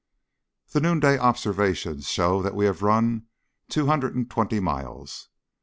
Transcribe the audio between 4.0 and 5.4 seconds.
and twenty miles.